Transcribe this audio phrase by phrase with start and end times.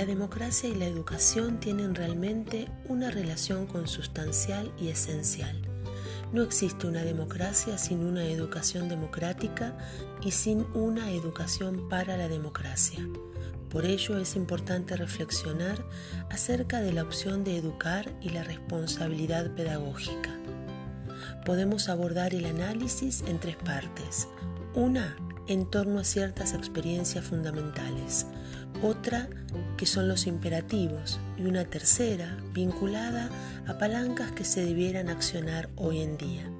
[0.00, 5.60] La democracia y la educación tienen realmente una relación consustancial y esencial.
[6.32, 9.76] No existe una democracia sin una educación democrática
[10.22, 13.06] y sin una educación para la democracia.
[13.68, 15.84] Por ello es importante reflexionar
[16.30, 20.30] acerca de la opción de educar y la responsabilidad pedagógica.
[21.44, 24.28] Podemos abordar el análisis en tres partes.
[24.72, 25.14] Una,
[25.46, 28.24] en torno a ciertas experiencias fundamentales
[28.82, 29.28] otra
[29.76, 33.30] que son los imperativos y una tercera vinculada
[33.66, 36.50] a palancas que se debieran accionar hoy en día.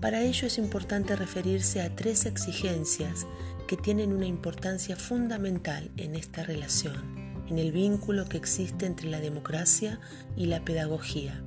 [0.00, 3.26] Para ello es importante referirse a tres exigencias
[3.68, 9.20] que tienen una importancia fundamental en esta relación, en el vínculo que existe entre la
[9.20, 10.00] democracia
[10.36, 11.40] y la pedagogía.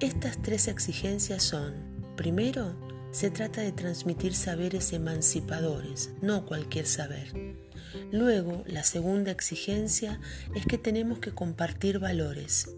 [0.00, 1.74] Estas tres exigencias son,
[2.16, 2.74] primero,
[3.10, 7.32] se trata de transmitir saberes emancipadores, no cualquier saber.
[8.12, 10.20] Luego, la segunda exigencia
[10.54, 12.68] es que tenemos que compartir valores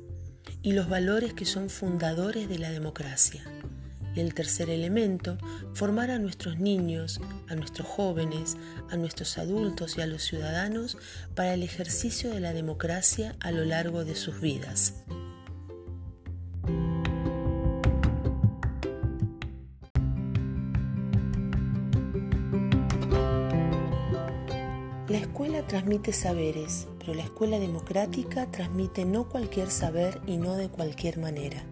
[0.63, 3.43] y los valores que son fundadores de la democracia.
[4.15, 5.39] Y el tercer elemento,
[5.73, 8.57] formar a nuestros niños, a nuestros jóvenes,
[8.91, 10.99] a nuestros adultos y a los ciudadanos
[11.35, 15.05] para el ejercicio de la democracia a lo largo de sus vidas.
[25.71, 31.63] Transmite saberes, pero la escuela democrática transmite no cualquier saber y no de cualquier manera.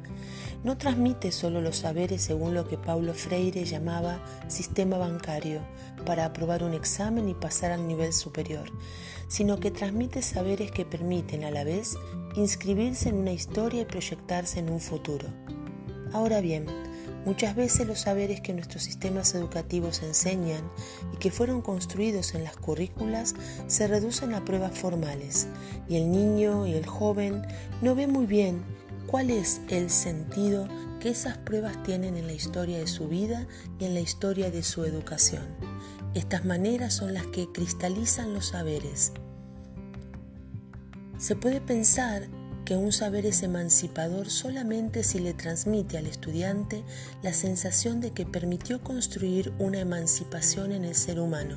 [0.62, 5.62] No transmite solo los saberes según lo que Paulo Freire llamaba sistema bancario
[6.06, 8.70] para aprobar un examen y pasar al nivel superior,
[9.26, 11.96] sino que transmite saberes que permiten a la vez
[12.36, 15.26] inscribirse en una historia y proyectarse en un futuro.
[16.12, 16.66] Ahora bien,
[17.24, 20.62] Muchas veces los saberes que nuestros sistemas educativos enseñan
[21.12, 23.34] y que fueron construidos en las currículas
[23.66, 25.48] se reducen a pruebas formales
[25.88, 27.42] y el niño y el joven
[27.82, 28.62] no ven muy bien
[29.06, 30.68] cuál es el sentido
[31.00, 33.46] que esas pruebas tienen en la historia de su vida
[33.78, 35.46] y en la historia de su educación.
[36.14, 39.12] Estas maneras son las que cristalizan los saberes.
[41.18, 42.28] Se puede pensar
[42.68, 46.84] que un saber es emancipador solamente si le transmite al estudiante
[47.22, 51.56] la sensación de que permitió construir una emancipación en el ser humano.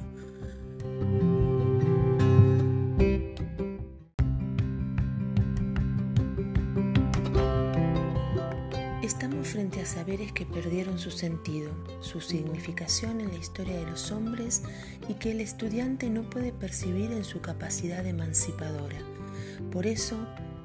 [9.03, 14.13] Estamos frente a saberes que perdieron su sentido, su significación en la historia de los
[14.13, 14.63] hombres
[15.09, 18.99] y que el estudiante no puede percibir en su capacidad emancipadora.
[19.73, 20.15] Por eso,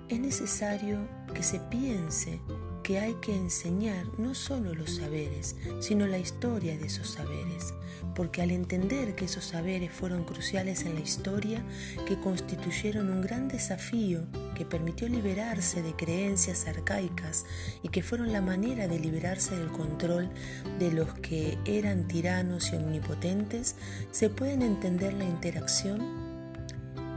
[0.08, 0.98] es necesario
[1.34, 2.40] que se piense
[2.86, 7.74] que hay que enseñar no solo los saberes, sino la historia de esos saberes,
[8.14, 11.64] porque al entender que esos saberes fueron cruciales en la historia,
[12.06, 14.20] que constituyeron un gran desafío
[14.54, 17.44] que permitió liberarse de creencias arcaicas
[17.82, 20.30] y que fueron la manera de liberarse del control
[20.78, 23.74] de los que eran tiranos y omnipotentes,
[24.12, 26.26] se pueden entender la interacción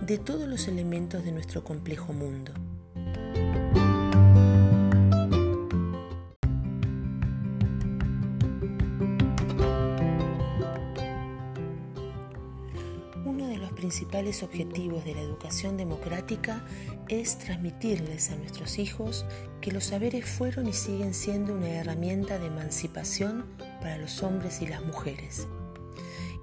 [0.02, 2.54] de todos los elementos de nuestro complejo mundo.
[13.90, 16.64] Principales objetivos de la educación democrática
[17.08, 19.26] es transmitirles a nuestros hijos
[19.62, 23.46] que los saberes fueron y siguen siendo una herramienta de emancipación
[23.82, 25.48] para los hombres y las mujeres.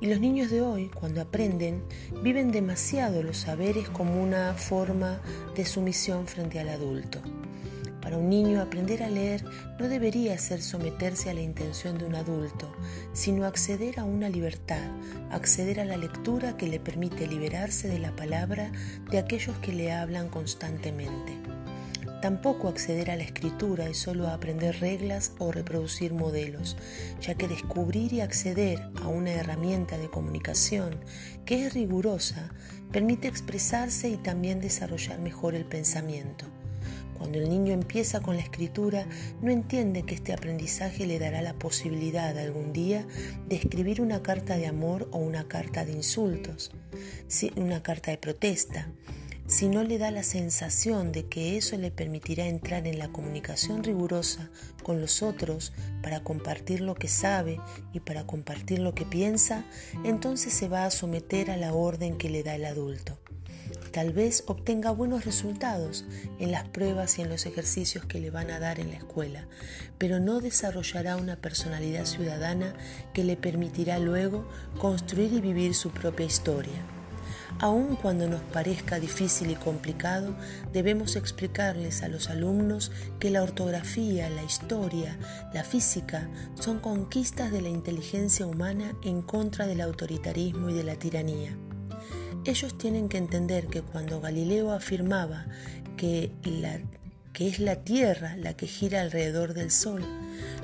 [0.01, 1.85] Y los niños de hoy, cuando aprenden,
[2.21, 5.21] viven demasiado los saberes como una forma
[5.55, 7.21] de sumisión frente al adulto.
[8.07, 9.43] Para un niño aprender a leer
[9.81, 12.73] no debería ser someterse a la intención de un adulto,
[13.13, 14.93] sino acceder a una libertad,
[15.33, 18.71] acceder a la lectura que le permite liberarse de la palabra
[19.11, 21.33] de aquellos que le hablan constantemente.
[22.23, 26.77] Tampoco acceder a la escritura es solo aprender reglas o reproducir modelos,
[27.21, 31.01] ya que descubrir y acceder a una herramienta de comunicación
[31.45, 32.55] que es rigurosa
[32.93, 36.47] permite expresarse y también desarrollar mejor el pensamiento.
[37.17, 39.07] Cuando el niño empieza con la escritura,
[39.41, 43.07] no entiende que este aprendizaje le dará la posibilidad algún día
[43.49, 46.73] de escribir una carta de amor o una carta de insultos,
[47.57, 48.89] una carta de protesta.
[49.49, 53.85] Si no le da la sensación de que eso le permitirá entrar en la comunicación
[53.85, 54.51] rigurosa
[54.83, 55.73] con los otros
[56.03, 57.61] para compartir lo que sabe
[57.93, 59.65] y para compartir lo que piensa,
[60.03, 63.19] entonces se va a someter a la orden que le da el adulto.
[63.93, 66.05] Tal vez obtenga buenos resultados
[66.39, 69.47] en las pruebas y en los ejercicios que le van a dar en la escuela,
[69.99, 72.75] pero no desarrollará una personalidad ciudadana
[73.15, 74.47] que le permitirá luego
[74.79, 76.85] construir y vivir su propia historia.
[77.59, 80.37] Aun cuando nos parezca difícil y complicado,
[80.75, 85.17] debemos explicarles a los alumnos que la ortografía, la historia,
[85.55, 86.29] la física
[86.61, 91.57] son conquistas de la inteligencia humana en contra del autoritarismo y de la tiranía.
[92.47, 95.47] Ellos tienen que entender que cuando Galileo afirmaba
[95.97, 96.31] que,
[97.41, 100.05] es la Tierra la que gira alrededor del Sol,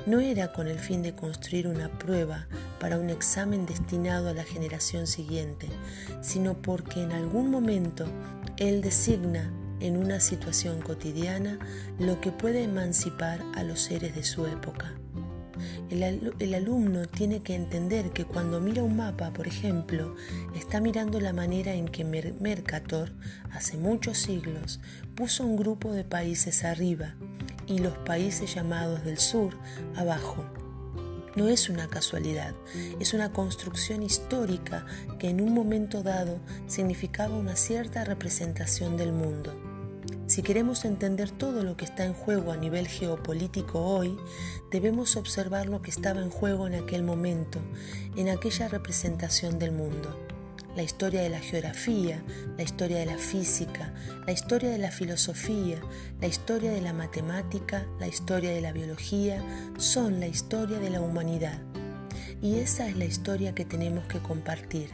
[0.05, 2.47] no era con el fin de construir una prueba
[2.79, 5.67] para un examen destinado a la generación siguiente,
[6.21, 8.05] sino porque en algún momento
[8.55, 9.51] Él designa
[9.81, 11.59] en una situación cotidiana
[11.99, 14.93] lo que puede emancipar a los seres de su época.
[15.89, 20.15] El, alumno tiene que entender que cuando mira un mapa, por ejemplo,
[20.55, 23.11] está mirando la manera en que Mercator,
[23.51, 24.79] hace muchos siglos,
[25.15, 27.15] puso un grupo de países arriba
[27.67, 29.55] y los países llamados del sur
[29.95, 30.43] abajo.
[31.35, 32.53] No es una casualidad,
[32.99, 34.85] es una construcción histórica
[35.17, 39.72] que en un momento dado significaba una cierta representación del mundo.
[40.25, 44.17] Si queremos entender todo lo que está en juego a nivel geopolítico hoy,
[44.71, 47.59] debemos observar lo que estaba en juego en aquel momento,
[48.15, 50.17] en aquella representación del mundo.
[50.77, 52.23] La historia de la geografía,
[52.57, 53.93] la historia de la física,
[54.25, 55.81] la historia de la filosofía,
[56.21, 59.43] la historia de la matemática, la historia de la biología,
[59.77, 61.59] son la historia de la humanidad.
[62.41, 64.89] Y esa es la historia que tenemos que compartir,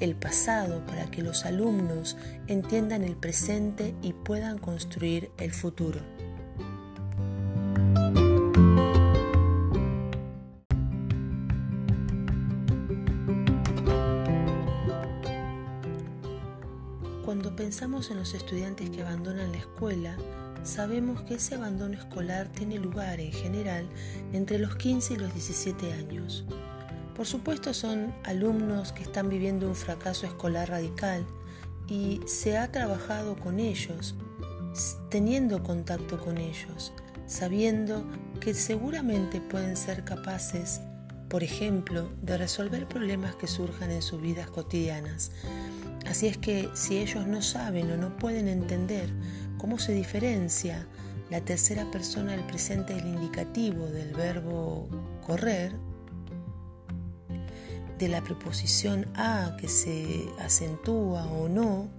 [0.00, 2.16] el pasado para que los alumnos
[2.46, 6.00] entiendan el presente y puedan construir el futuro.
[17.24, 20.16] Cuando pensamos en los estudiantes que abandonan la escuela,
[20.62, 23.88] sabemos que ese abandono escolar tiene lugar en general
[24.32, 26.44] entre los 15 y los 17 años.
[27.20, 31.26] Por supuesto son alumnos que están viviendo un fracaso escolar radical
[31.86, 34.14] y se ha trabajado con ellos,
[35.10, 36.94] teniendo contacto con ellos,
[37.26, 38.06] sabiendo
[38.40, 40.80] que seguramente pueden ser capaces,
[41.28, 45.30] por ejemplo, de resolver problemas que surjan en sus vidas cotidianas.
[46.06, 49.10] Así es que si ellos no saben o no pueden entender
[49.58, 50.86] cómo se diferencia
[51.28, 54.88] la tercera persona del presente del indicativo del verbo
[55.26, 55.89] correr,
[58.00, 61.90] de la preposición a que se acentúa o no,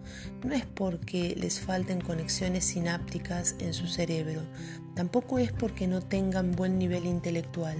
[0.43, 4.41] no es porque les falten conexiones sinápticas en su cerebro,
[4.95, 7.77] tampoco es porque no tengan buen nivel intelectual.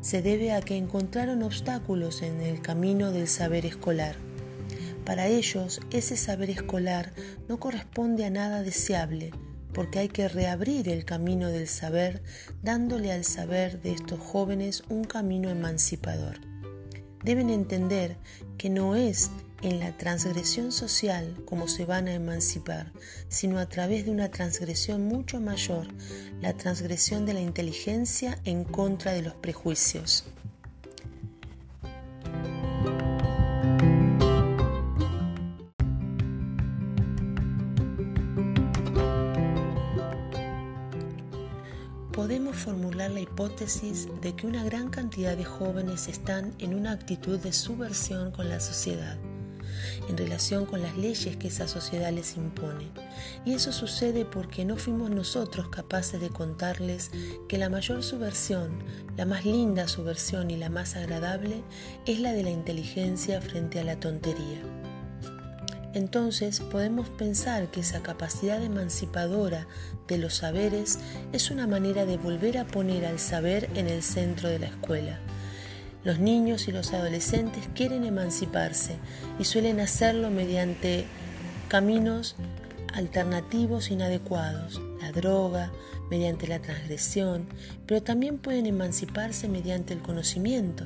[0.00, 4.16] Se debe a que encontraron obstáculos en el camino del saber escolar.
[5.06, 7.12] Para ellos, ese saber escolar
[7.48, 9.30] no corresponde a nada deseable,
[9.72, 12.22] porque hay que reabrir el camino del saber,
[12.62, 16.53] dándole al saber de estos jóvenes un camino emancipador
[17.24, 18.16] deben entender
[18.58, 19.30] que no es
[19.62, 22.92] en la transgresión social como se van a emancipar,
[23.28, 25.88] sino a través de una transgresión mucho mayor,
[26.40, 30.24] la transgresión de la inteligencia en contra de los prejuicios.
[42.24, 47.38] Podemos formular la hipótesis de que una gran cantidad de jóvenes están en una actitud
[47.38, 49.18] de subversión con la sociedad,
[50.08, 52.88] en relación con las leyes que esa sociedad les impone.
[53.44, 57.10] Y eso sucede porque no fuimos nosotros capaces de contarles
[57.46, 58.70] que la mayor subversión,
[59.18, 61.62] la más linda subversión y la más agradable
[62.06, 64.62] es la de la inteligencia frente a la tontería
[65.94, 69.66] entonces podemos pensar que esa capacidad emancipadora
[70.08, 70.98] de los saberes
[71.32, 75.20] es una manera de volver a poner al saber en el centro de la escuela.
[76.02, 78.96] Los niños y los adolescentes quieren emanciparse
[79.38, 81.06] y suelen hacerlo mediante
[81.68, 82.36] caminos
[82.92, 85.72] alternativos inadecuados, la droga,
[86.10, 87.46] mediante la transgresión,
[87.86, 90.84] pero también pueden emanciparse mediante el conocimiento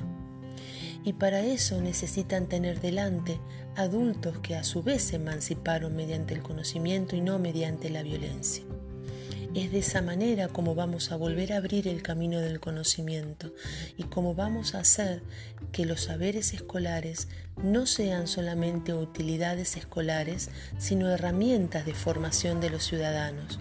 [1.03, 3.39] y para eso necesitan tener delante
[3.79, 8.63] adultos que a su vez se emanciparon mediante el conocimiento y no mediante la violencia.
[9.55, 13.51] Es de esa manera como vamos a volver a abrir el camino del conocimiento
[13.97, 15.23] y como vamos a hacer
[15.71, 17.27] que los saberes escolares
[17.63, 23.59] no sean solamente utilidades escolares, sino herramientas de formación de los ciudadanos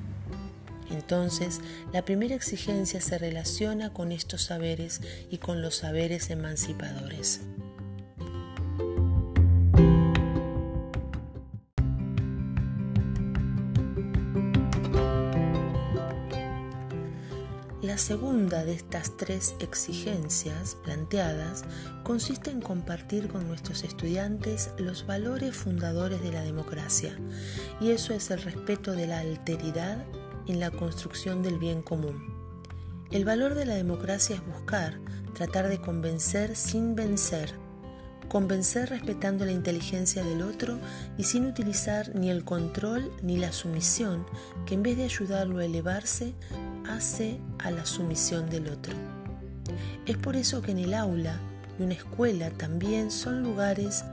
[0.90, 1.60] entonces,
[1.92, 7.40] la primera exigencia se relaciona con estos saberes y con los saberes emancipadores.
[17.88, 21.64] La segunda de estas tres exigencias planteadas
[22.02, 27.18] consiste en compartir con nuestros estudiantes los valores fundadores de la democracia,
[27.80, 30.04] y eso es el respeto de la alteridad
[30.46, 32.34] en la construcción del bien común.
[33.10, 35.00] El valor de la democracia es buscar,
[35.32, 37.54] tratar de convencer sin vencer,
[38.28, 40.78] convencer respetando la inteligencia del otro
[41.16, 44.26] y sin utilizar ni el control ni la sumisión,
[44.66, 46.34] que en vez de ayudarlo a elevarse,
[46.88, 48.94] hace a la sumisión del otro.
[50.06, 51.38] Es por eso que en el aula
[51.78, 54.04] y una escuela también son lugares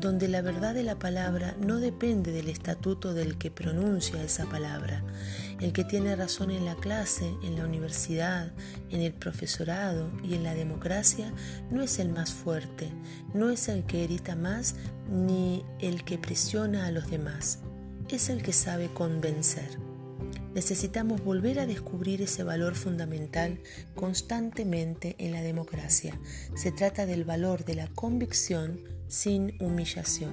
[0.00, 5.02] donde la verdad de la palabra no depende del estatuto del que pronuncia esa palabra.
[5.60, 8.52] El que tiene razón en la clase, en la universidad,
[8.90, 11.32] en el profesorado y en la democracia
[11.70, 12.90] no es el más fuerte,
[13.32, 14.74] no es el que grita más
[15.10, 17.60] ni el que presiona a los demás,
[18.10, 19.83] es el que sabe convencer.
[20.54, 23.60] Necesitamos volver a descubrir ese valor fundamental
[23.94, 26.18] constantemente en la democracia.
[26.54, 30.32] Se trata del valor de la convicción sin humillación.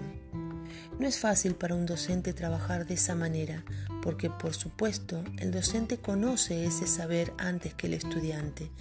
[1.00, 3.66] No es fácil para un docente trabajar de esa manera,
[4.02, 8.72] porque por supuesto el docente conoce ese saber antes que el estudiante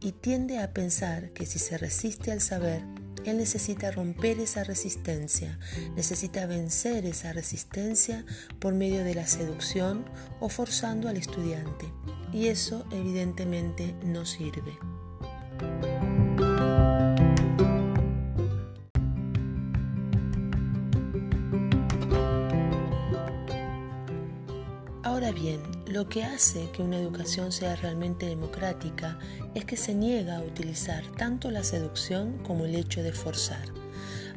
[0.00, 2.82] y tiende a pensar que si se resiste al saber,
[3.30, 5.58] él necesita romper esa resistencia,
[5.96, 8.24] necesita vencer esa resistencia
[8.58, 10.04] por medio de la seducción
[10.40, 11.86] o forzando al estudiante.
[12.32, 14.78] Y eso evidentemente no sirve.
[26.02, 29.20] Lo que hace que una educación sea realmente democrática
[29.54, 33.68] es que se niega a utilizar tanto la seducción como el hecho de forzar.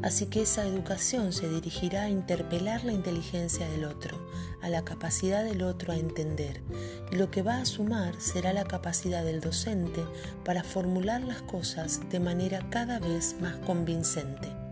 [0.04, 4.30] Así que esa educación se dirigirá a interpelar la inteligencia del otro,
[4.62, 6.62] a la capacidad del otro a entender,
[7.12, 10.06] y lo que va a sumar será la capacidad del docente
[10.44, 14.65] para formular las cosas de manera cada vez más convincente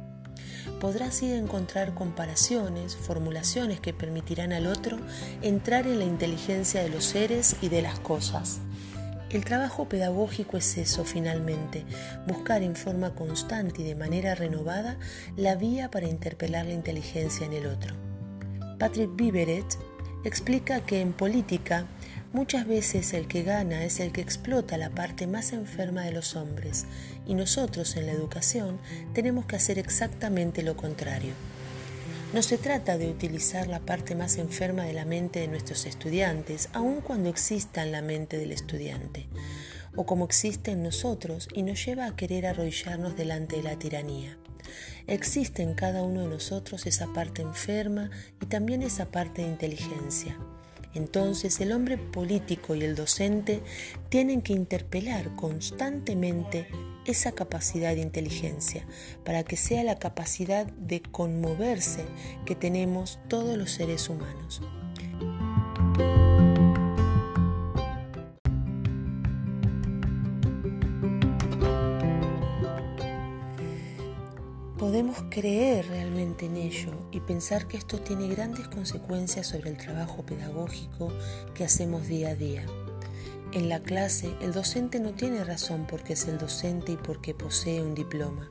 [0.84, 4.98] podrá así encontrar comparaciones, formulaciones que permitirán al otro
[5.42, 8.60] entrar en la inteligencia de los seres y de las cosas.
[9.30, 11.86] El trabajo pedagógico es eso finalmente,
[12.28, 14.98] buscar en forma constante y de manera renovada
[15.38, 17.96] la vía para interpelar la inteligencia en el otro.
[18.78, 19.78] Patrick Biberet
[20.26, 21.88] explica que en política
[22.34, 26.36] Muchas veces el que gana es el que explota la parte más enferma de los
[26.36, 26.88] hombres
[27.26, 28.80] y nosotros en la educación
[29.14, 31.34] tenemos que hacer exactamente lo contrario.
[32.34, 36.70] No se trata de utilizar la parte más enferma de la mente de nuestros estudiantes,
[36.74, 39.28] aun cuando exista en la mente del estudiante,
[39.96, 44.38] o como existe en nosotros y nos lleva a querer arrodillarnos delante de la tiranía.
[45.06, 48.10] Existe en cada uno de nosotros esa parte enferma
[48.42, 50.36] y también esa parte de inteligencia.
[50.94, 53.62] Entonces el hombre político y el docente
[54.10, 56.68] tienen que interpelar constantemente
[57.06, 58.86] esa capacidad de inteligencia
[59.26, 62.06] para que sea la capacidad de conmoverse
[62.46, 64.62] que tenemos todos los seres humanos.
[75.04, 80.26] Podemos creer realmente en ello y pensar que esto tiene grandes consecuencias sobre el trabajo
[80.26, 81.12] pedagógico
[81.54, 82.66] que hacemos día a día.
[83.52, 87.82] En la clase, el docente no tiene razón porque es el docente y porque posee
[87.82, 88.50] un diploma.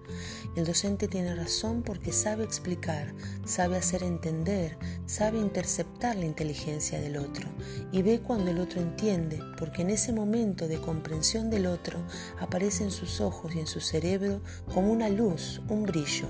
[0.54, 3.14] El docente tiene razón porque sabe explicar,
[3.46, 7.48] sabe hacer entender, sabe interceptar la inteligencia del otro
[7.90, 11.98] y ve cuando el otro entiende, porque en ese momento de comprensión del otro
[12.38, 14.42] aparece en sus ojos y en su cerebro
[14.74, 16.26] como una luz, un brillo.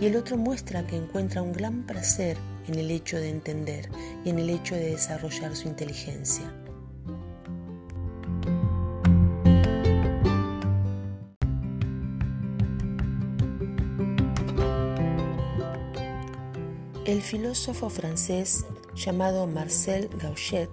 [0.00, 3.90] Y el otro muestra que encuentra un gran placer en el hecho de entender
[4.24, 6.63] y en el hecho de desarrollar su inteligencia.
[17.04, 18.64] El filósofo francés
[18.96, 20.70] llamado Marcel Gauchet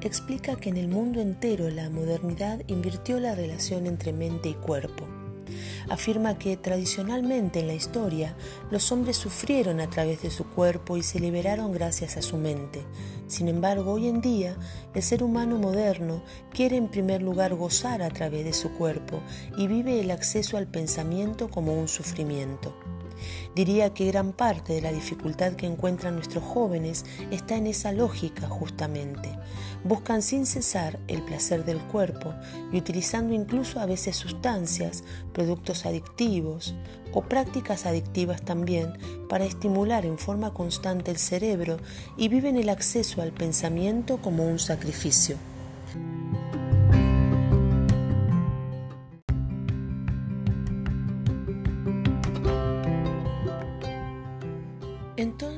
[0.00, 5.06] explica que en el mundo entero la modernidad invirtió la relación entre mente y cuerpo.
[5.88, 8.36] Afirma que tradicionalmente en la historia
[8.72, 12.84] los hombres sufrieron a través de su cuerpo y se liberaron gracias a su mente.
[13.28, 14.56] Sin embargo, hoy en día
[14.92, 19.20] el ser humano moderno quiere en primer lugar gozar a través de su cuerpo
[19.56, 22.74] y vive el acceso al pensamiento como un sufrimiento.
[23.54, 28.48] Diría que gran parte de la dificultad que encuentran nuestros jóvenes está en esa lógica
[28.48, 29.30] justamente.
[29.84, 32.34] Buscan sin cesar el placer del cuerpo
[32.72, 36.74] y utilizando incluso a veces sustancias, productos adictivos
[37.12, 38.92] o prácticas adictivas también
[39.28, 41.78] para estimular en forma constante el cerebro
[42.16, 45.36] y viven el acceso al pensamiento como un sacrificio.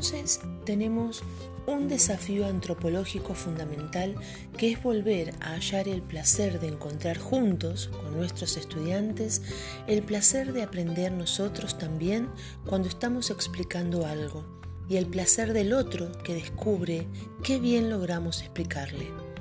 [0.02, 1.23] Entonces tenemos
[1.68, 4.16] un desafío antropológico fundamental
[4.59, 9.42] que es volver a hallar el placer de encontrar juntos con nuestros estudiantes
[9.87, 12.28] el placer de aprender nosotros también
[12.66, 14.44] cuando estamos explicando algo
[14.88, 17.06] y el placer del otro que descubre
[17.44, 19.32] qué bien logramos explicarle.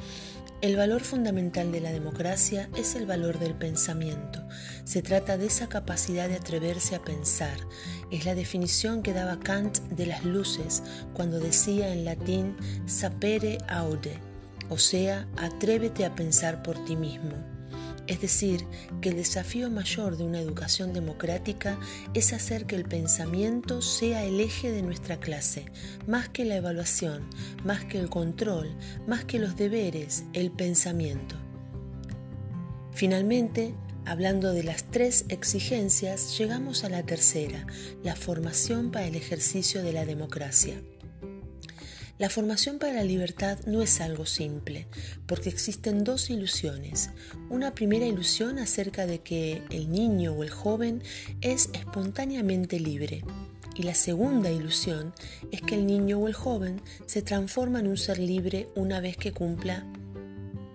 [0.62, 4.48] El valor fundamental de la democracia es el valor del pensamiento.
[4.84, 7.58] Se trata de esa capacidad de atreverse a pensar.
[8.12, 10.84] Es la definición que daba Kant de las luces
[11.16, 14.20] cuando decía en latín sapere aude,
[14.70, 17.51] o sea, atrévete a pensar por ti mismo.
[18.08, 18.66] Es decir,
[19.02, 21.80] que el desafío mayor de una educación democrática
[22.14, 25.66] es hacer que el pensamiento sea el eje de nuestra clase,
[26.08, 27.30] más que la evaluación,
[27.64, 28.76] más que el control,
[29.08, 31.36] más que los deberes, el pensamiento.
[32.94, 37.68] Finalmente, Hablando de las tres exigencias, llegamos a la tercera,
[38.04, 40.82] la formación para el ejercicio de la democracia.
[42.22, 44.86] La formación para la libertad no es algo simple,
[45.26, 47.10] porque existen dos ilusiones.
[47.50, 51.02] Una primera ilusión acerca de que el niño o el joven
[51.42, 53.24] es espontáneamente libre.
[53.74, 55.16] Y la segunda ilusión
[55.52, 59.18] es que el niño o el joven se transforma en un ser libre una vez
[59.18, 59.88] que cumpla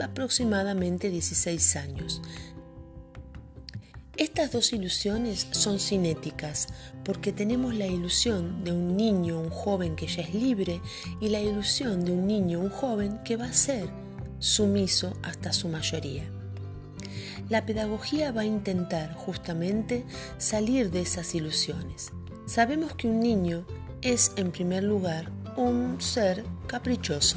[0.01, 2.23] aproximadamente 16 años.
[4.19, 6.69] Estas dos ilusiones son cinéticas
[7.05, 10.81] porque tenemos la ilusión de un niño, un joven que ya es libre
[11.21, 13.91] y la ilusión de un niño, un joven que va a ser
[14.39, 16.25] sumiso hasta su mayoría.
[17.51, 20.07] La pedagogía va a intentar justamente
[20.39, 22.11] salir de esas ilusiones.
[22.47, 23.67] Sabemos que un niño
[24.01, 27.37] es en primer lugar un ser caprichoso.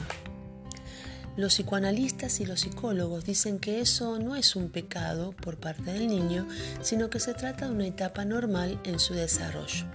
[1.39, 6.09] Los psicoanalistas y los psicólogos dicen que eso no es un pecado por parte del
[6.09, 6.45] niño,
[6.81, 9.85] sino que se trata de una etapa normal en su desarrollo.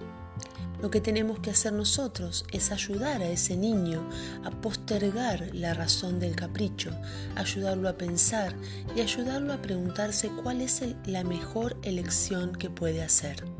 [0.81, 4.09] Lo que tenemos que hacer nosotros es ayudar a ese niño
[4.43, 6.89] a postergar la razón del capricho,
[7.35, 8.55] ayudarlo a pensar
[8.95, 13.54] y ayudarlo a preguntarse cuál es la mejor elección que puede hacer.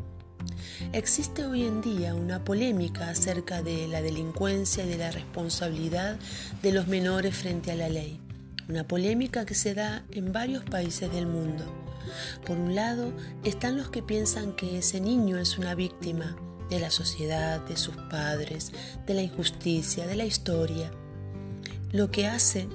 [0.94, 6.18] Existe hoy en día una polémica acerca de la delincuencia y de la responsabilidad
[6.62, 8.20] de los menores frente a la ley.
[8.68, 11.64] Una polémica que se da en varios países del mundo.
[12.46, 16.36] Por un lado, están los que piensan que ese niño es una víctima
[16.70, 18.72] de la sociedad, de sus padres,
[19.06, 20.92] de la injusticia, de la historia,
[21.92, 22.68] lo que hace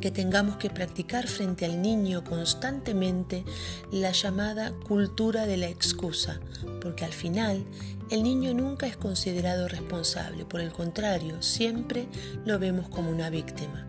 [0.00, 3.44] que tengamos que practicar frente al niño constantemente
[3.90, 6.40] la llamada cultura de la excusa,
[6.80, 7.64] porque al final
[8.10, 12.06] el niño nunca es considerado responsable, por el contrario, siempre
[12.44, 13.86] lo vemos como una víctima.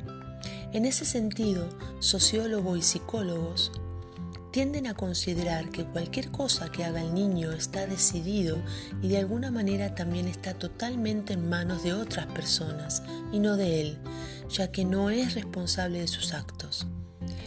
[0.73, 3.71] En ese sentido, sociólogos y psicólogos
[4.51, 8.57] tienden a considerar que cualquier cosa que haga el niño está decidido
[9.03, 13.81] y de alguna manera también está totalmente en manos de otras personas y no de
[13.81, 13.97] él,
[14.49, 16.87] ya que no es responsable de sus actos.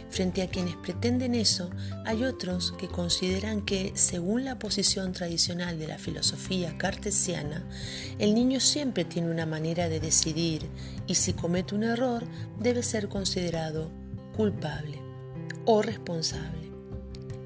[0.09, 1.69] Frente a quienes pretenden eso,
[2.05, 7.63] hay otros que consideran que, según la posición tradicional de la filosofía cartesiana,
[8.19, 10.67] el niño siempre tiene una manera de decidir
[11.07, 12.25] y si comete un error
[12.59, 13.89] debe ser considerado
[14.35, 14.99] culpable
[15.65, 16.71] o responsable.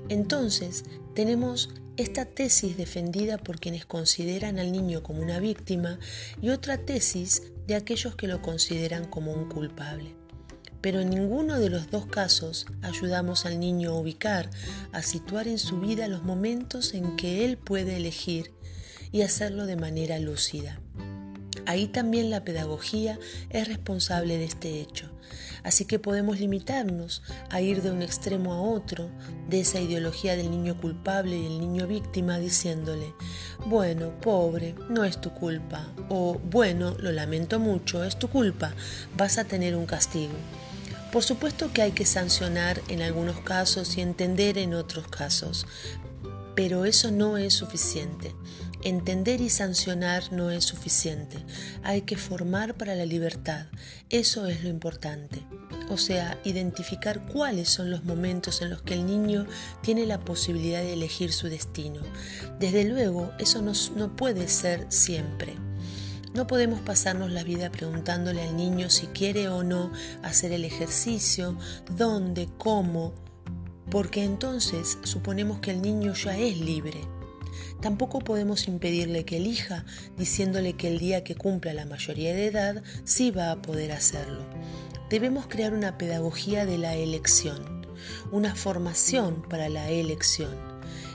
[0.09, 5.99] Entonces, tenemos esta tesis defendida por quienes consideran al niño como una víctima
[6.41, 10.15] y otra tesis de aquellos que lo consideran como un culpable.
[10.81, 14.49] Pero en ninguno de los dos casos ayudamos al niño a ubicar,
[14.91, 18.51] a situar en su vida los momentos en que él puede elegir
[19.11, 20.79] y hacerlo de manera lúcida.
[21.65, 23.17] Ahí también la pedagogía
[23.49, 25.09] es responsable de este hecho.
[25.65, 29.09] Así que podemos limitarnos a ir de un extremo a otro
[29.49, 33.15] de esa ideología del niño culpable y el niño víctima diciéndole,
[33.65, 38.75] bueno, pobre, no es tu culpa, o bueno, lo lamento mucho, es tu culpa,
[39.17, 40.35] vas a tener un castigo.
[41.11, 45.65] Por supuesto que hay que sancionar en algunos casos y entender en otros casos,
[46.53, 48.35] pero eso no es suficiente.
[48.85, 51.37] Entender y sancionar no es suficiente.
[51.81, 53.65] Hay que formar para la libertad.
[54.11, 55.41] Eso es lo importante.
[55.89, 59.47] O sea, identificar cuáles son los momentos en los que el niño
[59.81, 62.01] tiene la posibilidad de elegir su destino.
[62.59, 65.55] Desde luego, eso no, puede ser siempre.
[66.35, 71.57] No podemos pasarnos la vida preguntándole al niño si quiere o no hacer el ejercicio,
[71.97, 73.15] dónde, cómo,
[73.89, 77.14] porque entonces suponemos que el niño ya es libre.
[77.81, 79.85] Tampoco podemos impedirle que elija,
[80.17, 84.41] diciéndole que el día que cumpla la mayoría de edad sí va a poder hacerlo.
[85.09, 87.85] Debemos crear una pedagogía de la elección,
[88.31, 90.55] una formación para la elección.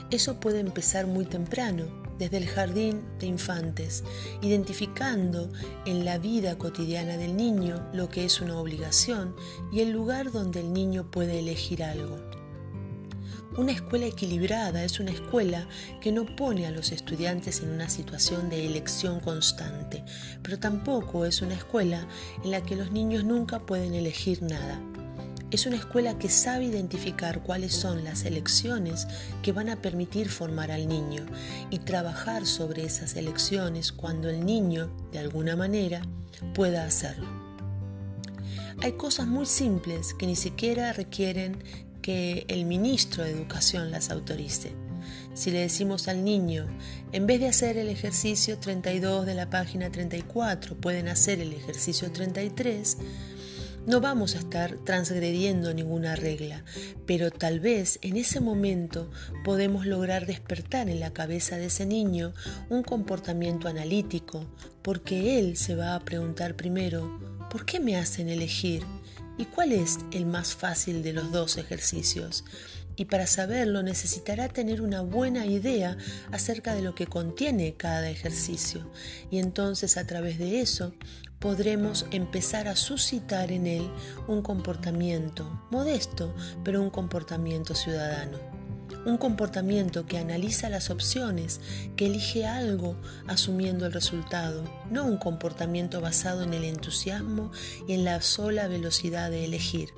[0.09, 4.03] Eso puede empezar muy temprano, desde el jardín de infantes,
[4.43, 5.49] identificando
[5.87, 9.35] en la vida cotidiana del niño lo que es una obligación
[9.71, 12.30] y el lugar donde el niño puede elegir algo.
[13.57, 15.67] Una escuela equilibrada es una escuela
[15.99, 20.05] que no pone a los estudiantes en una situación de elección constante,
[20.41, 22.07] pero tampoco es una escuela
[22.45, 24.79] en la que los niños nunca pueden elegir nada.
[25.51, 29.05] Es una escuela que sabe identificar cuáles son las elecciones
[29.41, 31.25] que van a permitir formar al niño
[31.69, 36.03] y trabajar sobre esas elecciones cuando el niño, de alguna manera,
[36.53, 37.27] pueda hacerlo.
[38.81, 41.57] Hay cosas muy simples que ni siquiera requieren
[42.01, 44.73] que el ministro de Educación las autorice.
[45.33, 46.67] Si le decimos al niño,
[47.11, 52.11] en vez de hacer el ejercicio 32 de la página 34, pueden hacer el ejercicio
[52.11, 52.97] 33,
[53.87, 56.63] no vamos a estar transgrediendo ninguna regla,
[57.07, 59.09] pero tal vez en ese momento
[59.43, 62.33] podemos lograr despertar en la cabeza de ese niño
[62.69, 64.45] un comportamiento analítico,
[64.83, 68.83] porque él se va a preguntar primero, ¿por qué me hacen elegir?
[69.37, 72.43] ¿Y cuál es el más fácil de los dos ejercicios?
[72.95, 75.97] Y para saberlo necesitará tener una buena idea
[76.31, 78.91] acerca de lo que contiene cada ejercicio.
[79.31, 80.93] Y entonces a través de eso
[81.39, 83.89] podremos empezar a suscitar en él
[84.27, 88.60] un comportamiento modesto, pero un comportamiento ciudadano
[89.05, 91.59] un comportamiento que analiza las opciones,
[91.95, 92.95] que elige algo
[93.27, 97.51] asumiendo el resultado, no un comportamiento basado en el entusiasmo
[97.87, 99.89] y en la sola velocidad de elegir.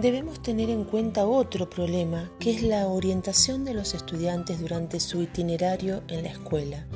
[0.00, 5.20] Debemos tener en cuenta otro problema, que es la orientación de los estudiantes durante su
[5.20, 6.86] itinerario en la escuela.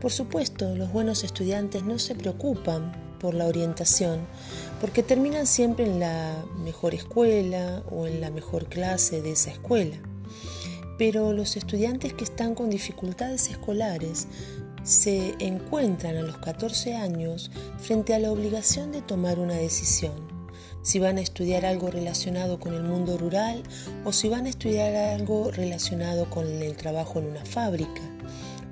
[0.00, 4.20] Por supuesto, los buenos estudiantes no se preocupan por la orientación,
[4.80, 9.96] porque terminan siempre en la mejor escuela o en la mejor clase de esa escuela.
[10.98, 14.28] Pero los estudiantes que están con dificultades escolares
[14.82, 20.26] se encuentran a los 14 años frente a la obligación de tomar una decisión.
[20.82, 23.62] Si van a estudiar algo relacionado con el mundo rural
[24.04, 28.15] o si van a estudiar algo relacionado con el trabajo en una fábrica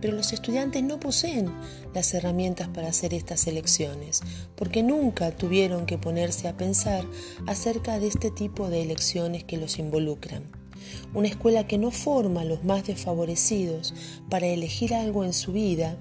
[0.04, 1.50] pero los estudiantes no poseen
[1.94, 4.20] las herramientas para hacer estas elecciones,
[4.54, 7.06] porque nunca tuvieron que ponerse a pensar
[7.46, 10.42] acerca de este tipo de elecciones que los involucran.
[11.14, 13.94] Una escuela que no forma a los más desfavorecidos
[14.28, 15.96] para elegir algo en su vida,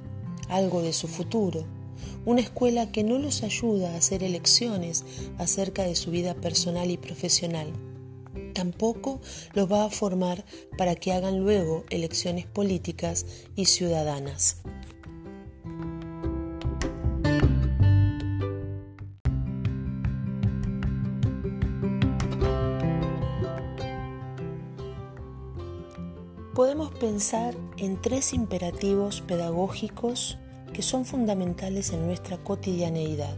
[0.50, 1.66] algo de su futuro.
[2.26, 5.06] Una escuela que no los ayuda a hacer elecciones
[5.38, 7.72] acerca de su vida personal y profesional
[8.54, 9.20] tampoco
[9.54, 10.46] los va a formar
[10.78, 14.62] para que hagan luego elecciones políticas y ciudadanas.
[26.54, 30.38] Podemos pensar en tres imperativos pedagógicos
[30.72, 33.36] que son fundamentales en nuestra cotidianeidad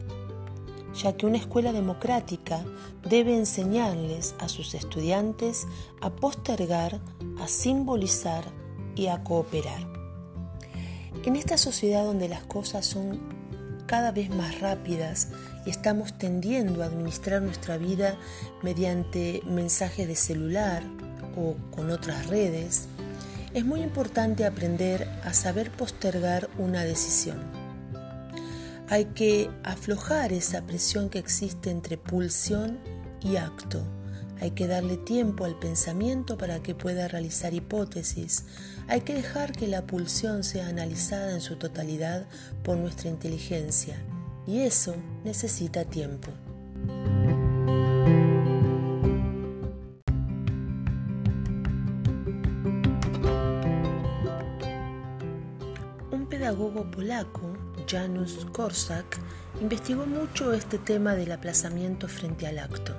[0.96, 2.64] ya que una escuela democrática
[3.08, 5.68] debe enseñarles a sus estudiantes
[6.02, 7.00] a postergar,
[7.40, 8.46] a simbolizar
[8.96, 9.88] y a cooperar.
[11.24, 13.20] En esta sociedad donde las cosas son
[13.88, 15.30] cada vez más rápidas
[15.66, 18.18] y estamos tendiendo a administrar nuestra vida
[18.64, 20.84] mediante mensajes de celular
[21.36, 22.88] o con otras redes,
[23.54, 27.65] es muy importante aprender a saber postergar una decisión
[28.88, 32.80] hay que aflojar esa presión que existe entre pulsión
[33.22, 33.82] y acto.
[34.42, 38.44] Hay que darle tiempo al pensamiento para que pueda realizar hipótesis.
[38.88, 42.28] Hay que dejar que la pulsión sea analizada en su totalidad
[42.64, 43.98] por nuestra inteligencia.
[44.46, 46.32] Y eso necesita tiempo.
[56.84, 57.54] Polaco
[57.88, 59.18] Janusz Korczak,
[59.62, 62.94] investigó mucho este tema del aplazamiento frente al acto.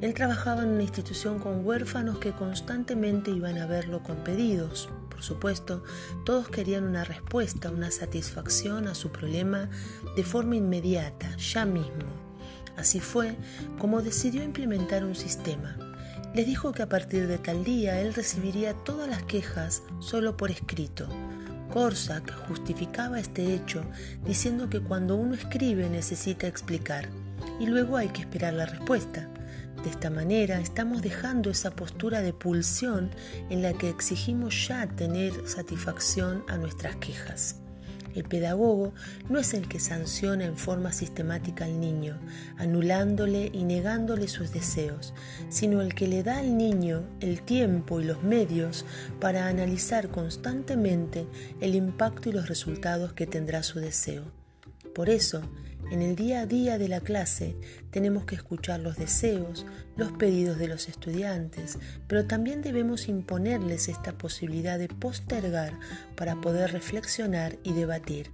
[0.00, 4.88] Él trabajaba en una institución con huérfanos que constantemente iban a verlo con pedidos.
[5.10, 5.84] Por supuesto,
[6.24, 9.68] todos querían una respuesta, una satisfacción a su problema
[10.16, 12.06] de forma inmediata, ya mismo.
[12.76, 13.36] Así fue
[13.78, 15.76] como decidió implementar un sistema.
[16.34, 20.50] Les dijo que a partir de tal día él recibiría todas las quejas solo por
[20.50, 21.06] escrito
[21.72, 23.82] Korsak justificaba este hecho
[24.26, 27.08] diciendo que cuando uno escribe necesita explicar
[27.58, 29.26] y luego hay que esperar la respuesta.
[29.82, 33.10] De esta manera estamos dejando esa postura de pulsión
[33.48, 37.61] en la que exigimos ya tener satisfacción a nuestras quejas.
[38.14, 38.92] El pedagogo
[39.28, 42.18] no es el que sanciona en forma sistemática al niño,
[42.56, 45.14] anulándole y negándole sus deseos,
[45.48, 48.84] sino el que le da al niño el tiempo y los medios
[49.20, 51.26] para analizar constantemente
[51.60, 54.24] el impacto y los resultados que tendrá su deseo.
[54.94, 55.42] Por eso,
[55.92, 57.54] en el día a día de la clase
[57.90, 61.78] tenemos que escuchar los deseos, los pedidos de los estudiantes,
[62.08, 65.78] pero también debemos imponerles esta posibilidad de postergar
[66.16, 68.30] para poder reflexionar y debatir.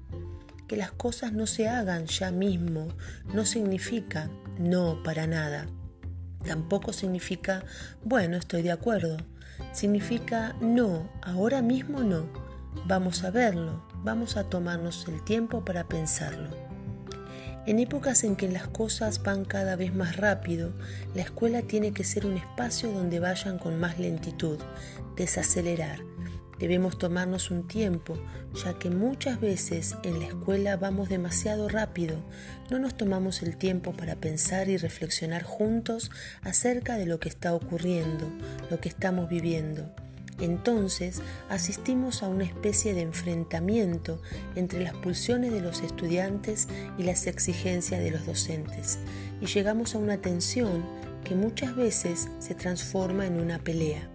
[0.69, 2.89] Que las cosas no se hagan ya mismo
[3.35, 5.67] no significa no para nada.
[6.47, 7.65] Tampoco significa,
[8.05, 9.17] bueno, estoy de acuerdo.
[9.73, 12.29] Significa no, ahora mismo no.
[12.87, 16.68] Vamos a verlo, vamos a tomarnos el tiempo para pensarlo.
[17.69, 20.73] En épocas en que las cosas van cada vez más rápido,
[21.15, 24.59] la escuela tiene que ser un espacio donde vayan con más lentitud,
[25.17, 26.01] desacelerar.
[26.59, 28.19] Debemos tomarnos un tiempo,
[28.65, 32.25] ya que muchas veces en la escuela vamos demasiado rápido,
[32.71, 37.53] no nos tomamos el tiempo para pensar y reflexionar juntos acerca de lo que está
[37.53, 38.33] ocurriendo,
[38.71, 39.95] lo que estamos viviendo.
[40.41, 44.21] Entonces asistimos a una especie de enfrentamiento
[44.55, 48.99] entre las pulsiones de los estudiantes y las exigencias de los docentes
[49.41, 50.85] y llegamos a una tensión
[51.25, 54.09] que muchas veces se transforma en una pelea.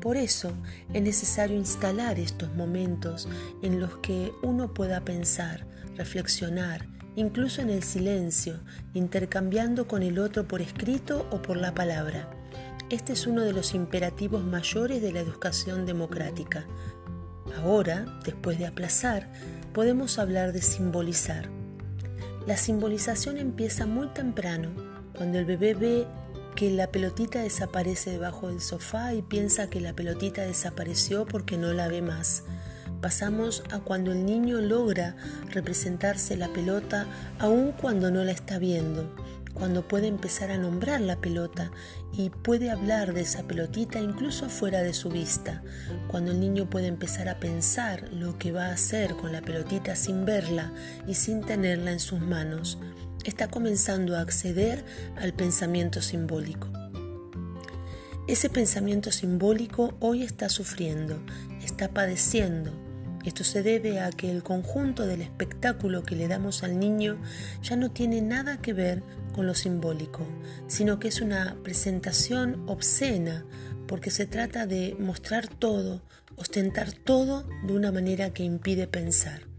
[0.00, 0.52] Por eso
[0.94, 3.28] es necesario instalar estos momentos
[3.62, 8.60] en los que uno pueda pensar, reflexionar, incluso en el silencio,
[8.94, 12.39] intercambiando con el otro por escrito o por la palabra
[12.90, 16.66] este es uno de los imperativos mayores de la educación democrática.
[17.58, 19.30] Ahora, después de aplazar,
[19.72, 21.48] podemos hablar de simbolizar.
[22.46, 24.70] La simbolización empieza muy temprano,
[25.16, 26.06] cuando el bebé ve
[26.56, 31.72] que la pelotita desaparece debajo del sofá y piensa que la pelotita desapareció porque no
[31.72, 32.42] la ve más.
[33.00, 35.16] Pasamos a cuando el niño logra
[35.48, 37.06] representarse la pelota
[37.38, 39.14] aun cuando no la está viendo
[39.54, 41.70] cuando puede empezar a nombrar la pelota
[42.12, 45.62] y puede hablar de esa pelotita incluso fuera de su vista,
[46.08, 49.96] cuando el niño puede empezar a pensar lo que va a hacer con la pelotita
[49.96, 50.72] sin verla
[51.06, 52.78] y sin tenerla en sus manos,
[53.24, 54.84] está comenzando a acceder
[55.16, 56.68] al pensamiento simbólico.
[58.28, 61.20] Ese pensamiento simbólico hoy está sufriendo,
[61.62, 62.70] está padeciendo,
[63.24, 67.20] esto se debe a que el conjunto del espectáculo que le damos al niño
[67.62, 69.02] ya no tiene nada que ver
[69.42, 70.26] lo simbólico,
[70.66, 73.44] sino que es una presentación obscena
[73.86, 76.02] porque se trata de mostrar todo,
[76.36, 79.50] ostentar todo de una manera que impide pensar.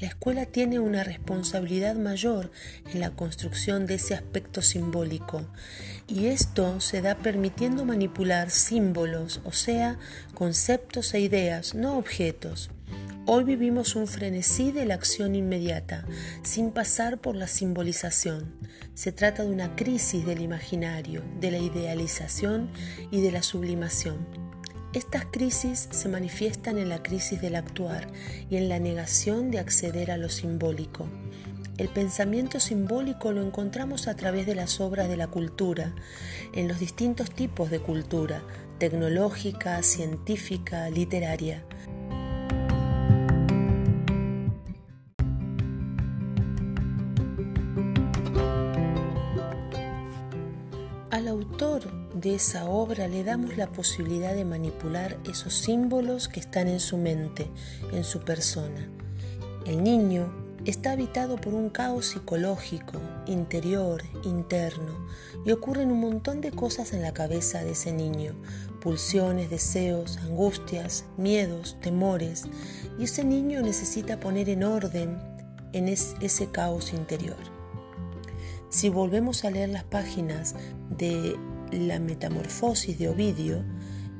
[0.00, 2.50] La escuela tiene una responsabilidad mayor
[2.92, 5.46] en la construcción de ese aspecto simbólico
[6.08, 9.98] y esto se da permitiendo manipular símbolos, o sea,
[10.34, 12.70] conceptos e ideas, no objetos.
[13.26, 16.04] Hoy vivimos un frenesí de la acción inmediata,
[16.42, 18.54] sin pasar por la simbolización.
[18.92, 22.68] Se trata de una crisis del imaginario, de la idealización
[23.10, 24.26] y de la sublimación.
[24.92, 28.08] Estas crisis se manifiestan en la crisis del actuar
[28.50, 31.08] y en la negación de acceder a lo simbólico.
[31.78, 35.94] El pensamiento simbólico lo encontramos a través de las obras de la cultura,
[36.52, 38.42] en los distintos tipos de cultura,
[38.78, 41.64] tecnológica, científica, literaria.
[52.24, 56.96] De esa obra le damos la posibilidad de manipular esos símbolos que están en su
[56.96, 57.50] mente,
[57.92, 58.88] en su persona.
[59.66, 60.32] El niño
[60.64, 65.06] está habitado por un caos psicológico, interior, interno,
[65.44, 68.34] y ocurren un montón de cosas en la cabeza de ese niño,
[68.80, 72.44] pulsiones, deseos, angustias, miedos, temores,
[72.98, 75.18] y ese niño necesita poner en orden
[75.74, 77.36] en ese caos interior.
[78.70, 80.54] Si volvemos a leer las páginas
[80.88, 81.36] de
[81.74, 83.62] la Metamorfosis de Ovidio,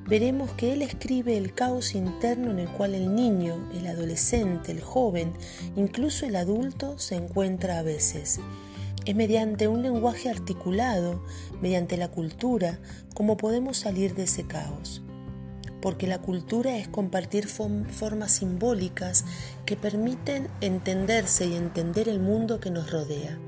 [0.06, 4.80] veremos que él escribe el caos interno en el cual el niño, el adolescente, el
[4.80, 5.32] joven,
[5.76, 8.40] incluso el adulto se encuentra a veces.
[9.06, 11.22] Es mediante un lenguaje articulado,
[11.60, 12.78] mediante la cultura,
[13.14, 15.02] como podemos salir de ese caos.
[15.82, 19.26] Porque la cultura es compartir formas simbólicas
[19.66, 23.38] que permiten entenderse y entender el mundo que nos rodea.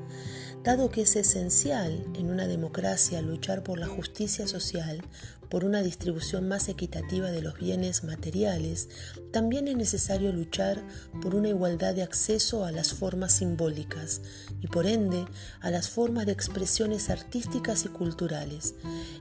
[0.66, 5.00] Dado que es esencial en una democracia luchar por la justicia social,
[5.48, 8.88] por una distribución más equitativa de los bienes materiales,
[9.30, 10.82] también es necesario luchar
[11.22, 14.22] por una igualdad de acceso a las formas simbólicas
[14.60, 15.24] y por ende
[15.60, 18.74] a las formas de expresiones artísticas y culturales.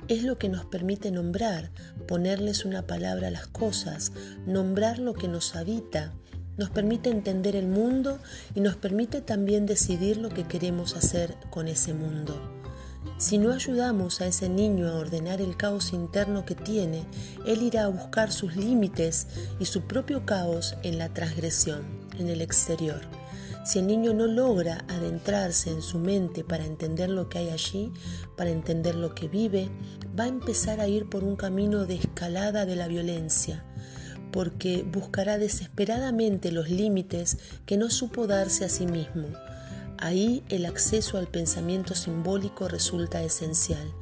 [0.07, 1.69] Es lo que nos permite nombrar,
[2.07, 4.13] ponerles una palabra a las cosas,
[4.47, 6.11] nombrar lo que nos habita,
[6.57, 8.19] nos permite entender el mundo
[8.53, 12.39] y nos permite también decidir lo que queremos hacer con ese mundo.
[13.17, 17.05] Si no ayudamos a ese niño a ordenar el caos interno que tiene,
[17.45, 19.27] él irá a buscar sus límites
[19.59, 21.85] y su propio caos en la transgresión,
[22.19, 23.01] en el exterior.
[23.63, 27.91] Si el niño no logra adentrarse en su mente para entender lo que hay allí,
[28.35, 29.69] para entender lo que vive,
[30.17, 33.63] va a empezar a ir por un camino de escalada de la violencia,
[34.31, 39.27] porque buscará desesperadamente los límites que no supo darse a sí mismo.
[39.97, 43.93] Ahí el acceso al pensamiento simbólico resulta esencial.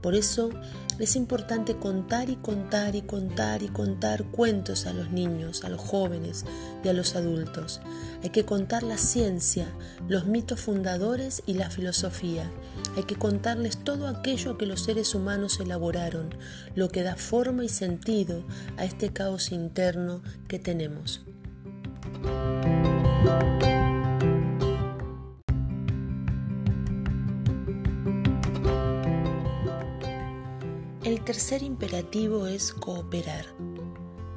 [0.00, 0.50] Por eso
[0.98, 5.80] es importante contar y contar y contar y contar cuentos a los niños, a los
[5.80, 6.44] jóvenes
[6.84, 7.80] y a los adultos.
[8.22, 9.66] Hay que contar la ciencia,
[10.08, 12.50] los mitos fundadores y la filosofía.
[12.96, 16.34] Hay que contarles todo aquello que los seres humanos elaboraron,
[16.74, 18.42] lo que da forma y sentido
[18.78, 21.22] a este caos interno que tenemos.
[31.04, 33.44] El tercer imperativo es cooperar.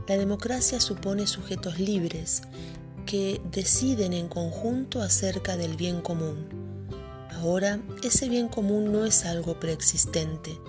[0.06, 2.42] La democracia supone sujetos libres
[3.06, 6.59] que deciden en conjunto acerca del bien común.
[7.40, 10.60] Ahora, ese bien común no es algo preexistente.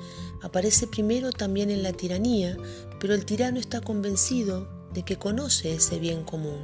[0.40, 2.56] Aparece primero también en la tiranía,
[3.00, 6.61] pero el tirano está convencido de que conoce ese bien común.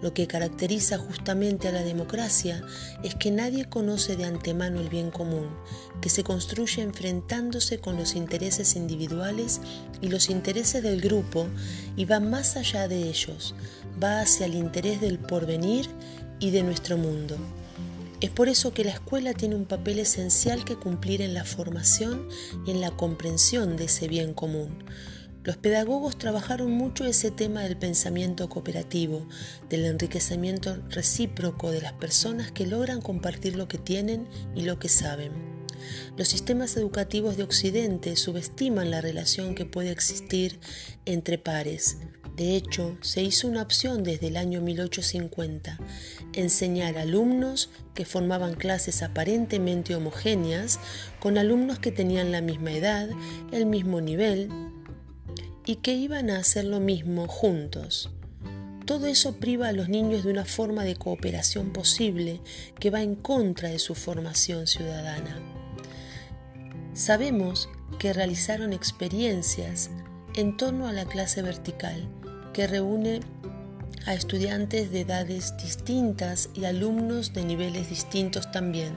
[0.00, 2.64] Lo que caracteriza justamente a la democracia
[3.02, 5.50] es que nadie conoce de antemano el bien común,
[6.00, 9.60] que se construye enfrentándose con los intereses individuales
[10.00, 11.48] y los intereses del grupo
[11.96, 13.54] y va más allá de ellos,
[14.02, 15.86] va hacia el interés del porvenir
[16.40, 17.36] y de nuestro mundo.
[18.20, 22.28] Es por eso que la escuela tiene un papel esencial que cumplir en la formación
[22.66, 24.84] y en la comprensión de ese bien común.
[25.42, 29.26] Los pedagogos trabajaron mucho ese tema del pensamiento cooperativo,
[29.68, 34.88] del enriquecimiento recíproco de las personas que logran compartir lo que tienen y lo que
[34.88, 35.32] saben.
[36.16, 40.60] Los sistemas educativos de Occidente subestiman la relación que puede existir
[41.04, 41.98] entre pares.
[42.36, 45.78] De hecho, se hizo una opción desde el año 1850,
[46.32, 50.80] enseñar alumnos que formaban clases aparentemente homogéneas
[51.20, 53.08] con alumnos que tenían la misma edad,
[53.52, 54.48] el mismo nivel,
[55.64, 58.10] y que iban a hacer lo mismo juntos.
[58.84, 62.40] Todo eso priva a los niños de una forma de cooperación posible
[62.80, 65.40] que va en contra de su formación ciudadana.
[66.92, 67.68] Sabemos
[67.98, 69.90] que realizaron experiencias
[70.34, 72.08] en torno a la clase vertical,
[72.54, 73.20] que reúne
[74.06, 78.94] a estudiantes de edades distintas y alumnos de niveles distintos también,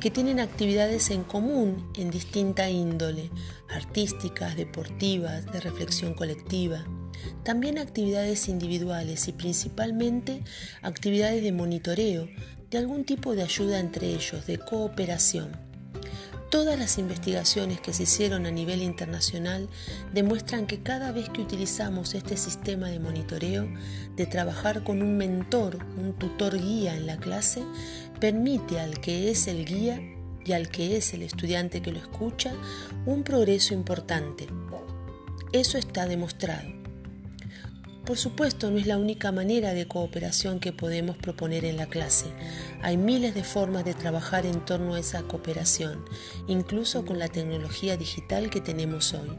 [0.00, 3.30] que tienen actividades en común en distinta índole,
[3.68, 6.84] artísticas, deportivas, de reflexión colectiva.
[7.42, 10.42] También actividades individuales y principalmente
[10.82, 12.28] actividades de monitoreo,
[12.70, 15.63] de algún tipo de ayuda entre ellos, de cooperación.
[16.54, 19.68] Todas las investigaciones que se hicieron a nivel internacional
[20.12, 23.66] demuestran que cada vez que utilizamos este sistema de monitoreo,
[24.14, 27.64] de trabajar con un mentor, un tutor guía en la clase,
[28.20, 30.00] permite al que es el guía
[30.44, 32.52] y al que es el estudiante que lo escucha
[33.04, 34.46] un progreso importante.
[35.50, 36.73] Eso está demostrado.
[38.04, 42.26] Por supuesto, no es la única manera de cooperación que podemos proponer en la clase.
[42.82, 46.04] Hay miles de formas de trabajar en torno a esa cooperación,
[46.46, 49.30] incluso con la tecnología digital que tenemos hoy.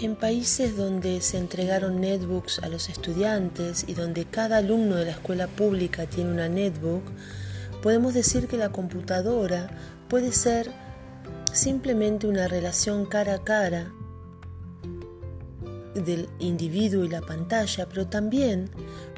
[0.00, 5.10] En países donde se entregaron netbooks a los estudiantes y donde cada alumno de la
[5.10, 7.02] escuela pública tiene una netbook,
[7.82, 9.68] podemos decir que la computadora
[10.08, 10.70] puede ser
[11.52, 13.92] simplemente una relación cara a cara
[15.94, 18.70] del individuo y la pantalla, pero también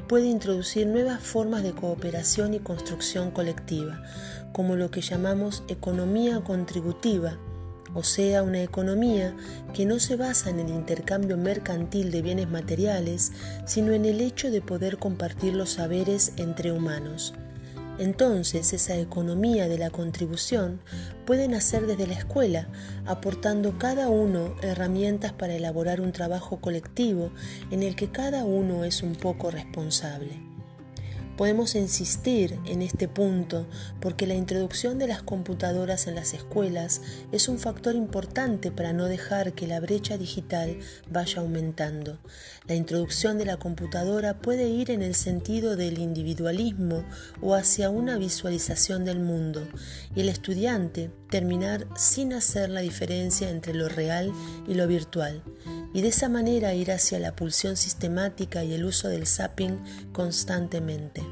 [0.07, 4.03] puede introducir nuevas formas de cooperación y construcción colectiva,
[4.51, 7.37] como lo que llamamos economía contributiva,
[7.93, 9.35] o sea, una economía
[9.73, 13.31] que no se basa en el intercambio mercantil de bienes materiales,
[13.65, 17.33] sino en el hecho de poder compartir los saberes entre humanos.
[18.01, 20.81] Entonces esa economía de la contribución
[21.27, 22.67] puede nacer desde la escuela,
[23.05, 27.31] aportando cada uno herramientas para elaborar un trabajo colectivo
[27.69, 30.50] en el que cada uno es un poco responsable.
[31.41, 33.65] Podemos insistir en este punto
[33.99, 39.05] porque la introducción de las computadoras en las escuelas es un factor importante para no
[39.05, 40.77] dejar que la brecha digital
[41.09, 42.19] vaya aumentando.
[42.67, 47.03] La introducción de la computadora puede ir en el sentido del individualismo
[47.41, 49.67] o hacia una visualización del mundo
[50.15, 54.31] y el estudiante terminar sin hacer la diferencia entre lo real
[54.67, 55.41] y lo virtual,
[55.93, 59.79] y de esa manera ir hacia la pulsión sistemática y el uso del zapping
[60.11, 61.23] constantemente.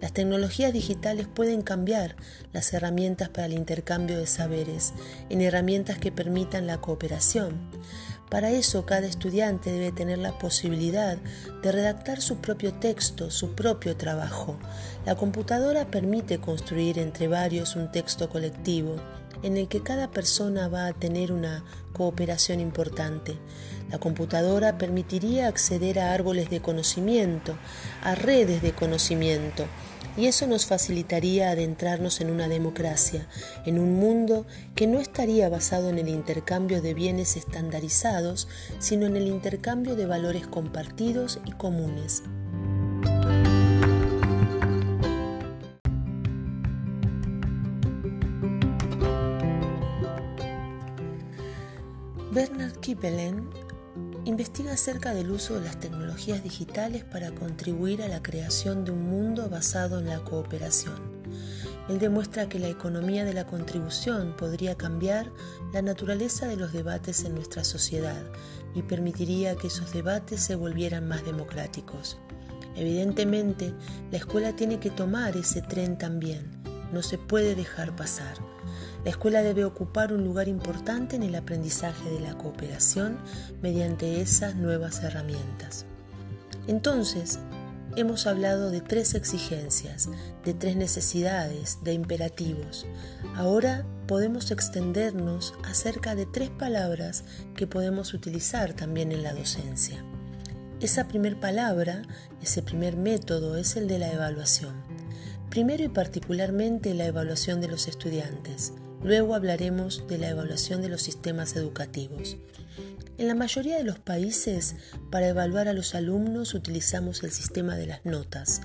[0.00, 2.16] Las tecnologías digitales pueden cambiar
[2.52, 4.92] las herramientas para el intercambio de saberes
[5.30, 7.70] en herramientas que permitan la cooperación.
[8.30, 11.16] Para eso cada estudiante debe tener la posibilidad
[11.62, 14.56] de redactar su propio texto, su propio trabajo.
[15.04, 18.96] La computadora permite construir entre varios un texto colectivo
[19.42, 23.38] en el que cada persona va a tener una cooperación importante.
[23.90, 27.56] La computadora permitiría acceder a árboles de conocimiento,
[28.02, 29.66] a redes de conocimiento,
[30.16, 33.26] y eso nos facilitaría adentrarnos en una democracia,
[33.64, 38.48] en un mundo que no estaría basado en el intercambio de bienes estandarizados,
[38.78, 42.22] sino en el intercambio de valores compartidos y comunes.
[52.32, 53.48] Bernard Kipelen
[54.26, 59.08] investiga acerca del uso de las tecnologías digitales para contribuir a la creación de un
[59.08, 61.16] mundo basado en la cooperación.
[61.88, 65.30] Él demuestra que la economía de la contribución podría cambiar
[65.72, 68.20] la naturaleza de los debates en nuestra sociedad
[68.74, 72.18] y permitiría que esos debates se volvieran más democráticos.
[72.74, 73.72] Evidentemente,
[74.10, 76.50] la escuela tiene que tomar ese tren también,
[76.92, 78.55] no se puede dejar pasar.
[79.06, 83.18] La escuela debe ocupar un lugar importante en el aprendizaje de la cooperación
[83.62, 85.86] mediante esas nuevas herramientas.
[86.66, 87.38] Entonces,
[87.94, 90.08] hemos hablado de tres exigencias,
[90.44, 92.84] de tres necesidades, de imperativos.
[93.36, 97.22] Ahora podemos extendernos acerca de tres palabras
[97.54, 100.04] que podemos utilizar también en la docencia.
[100.80, 102.02] Esa primer palabra,
[102.42, 104.74] ese primer método es el de la evaluación.
[105.48, 108.72] Primero y particularmente la evaluación de los estudiantes.
[109.02, 112.36] Luego hablaremos de la evaluación de los sistemas educativos.
[113.18, 114.74] En la mayoría de los países,
[115.10, 118.60] para evaluar a los alumnos utilizamos el sistema de las notas.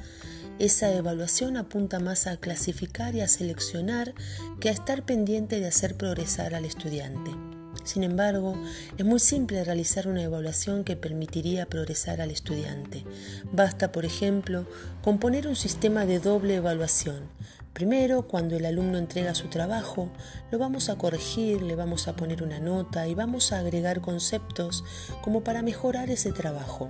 [0.59, 4.13] Esa evaluación apunta más a clasificar y a seleccionar
[4.59, 7.31] que a estar pendiente de hacer progresar al estudiante.
[7.83, 8.55] Sin embargo,
[8.97, 13.03] es muy simple realizar una evaluación que permitiría progresar al estudiante.
[13.51, 14.67] Basta, por ejemplo,
[15.01, 17.29] componer un sistema de doble evaluación.
[17.73, 20.09] Primero, cuando el alumno entrega su trabajo,
[20.51, 24.83] lo vamos a corregir, le vamos a poner una nota y vamos a agregar conceptos
[25.21, 26.89] como para mejorar ese trabajo.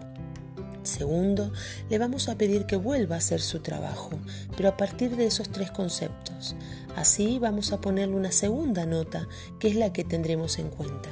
[0.83, 1.53] Segundo,
[1.89, 4.19] le vamos a pedir que vuelva a hacer su trabajo,
[4.57, 6.55] pero a partir de esos tres conceptos.
[6.95, 9.27] Así vamos a ponerle una segunda nota,
[9.59, 11.09] que es la que tendremos en cuenta.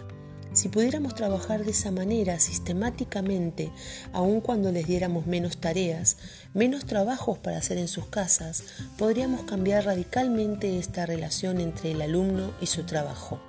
[0.51, 3.71] Si pudiéramos trabajar de esa manera sistemáticamente,
[4.13, 6.17] aun cuando les diéramos menos tareas,
[6.55, 8.63] menos trabajos para hacer en sus casas,
[8.97, 13.39] podríamos cambiar radicalmente esta relación entre el alumno y su trabajo.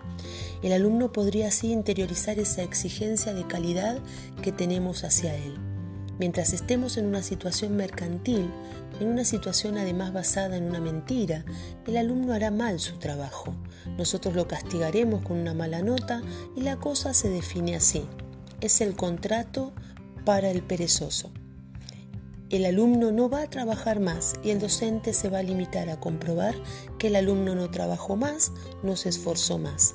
[0.62, 3.98] El alumno podría así interiorizar esa exigencia de calidad
[4.42, 5.56] que tenemos hacia él.
[6.18, 8.50] Mientras estemos en una situación mercantil,
[9.00, 11.44] en una situación además basada en una mentira,
[11.86, 13.56] el alumno hará mal su trabajo.
[13.96, 16.22] Nosotros lo castigaremos con una mala nota
[16.54, 18.06] y la cosa se define así.
[18.60, 19.72] Es el contrato
[20.24, 21.30] para el perezoso.
[22.50, 26.00] El alumno no va a trabajar más y el docente se va a limitar a
[26.00, 26.54] comprobar
[26.98, 29.94] que el alumno no trabajó más, no se esforzó más.